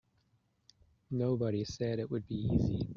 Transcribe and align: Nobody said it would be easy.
Nobody 1.11 1.63
said 1.63 1.99
it 1.99 2.09
would 2.09 2.27
be 2.27 2.33
easy. 2.51 2.89